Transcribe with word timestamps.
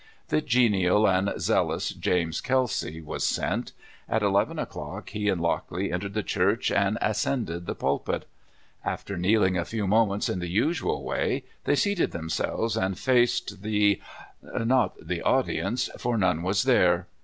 The 0.29 0.41
genial 0.41 1.07
and 1.07 1.31
zealous 1.39 1.89
James 1.89 2.41
Kelsay 2.41 3.01
was 3.03 3.23
sent. 3.23 3.71
At 4.09 4.23
eleven 4.23 4.57
o'clock 4.57 5.11
he 5.11 5.29
and 5.29 5.39
Lockley 5.39 5.91
entered 5.91 6.15
the 6.15 6.23
church, 6.23 6.71
and 6.71 6.97
ascended 6.99 7.67
the 7.67 7.75
pulpit. 7.75 8.25
After 8.83 9.15
kneeling 9.15 9.59
a 9.59 9.63
few 9.63 9.85
moment 9.85 10.27
in 10.27 10.39
the 10.39 10.49
usual 10.49 11.03
way, 11.03 11.43
they 11.65 11.75
seated 11.75 12.13
themselves 12.13 12.75
and 12.75 12.97
faced 12.97 13.61
the— 13.61 14.01
not 14.65 14.95
the 14.99 15.21
audience, 15.21 15.87
for 15.99 16.17
none 16.17 16.41
was 16.41 16.63
there. 16.63 17.05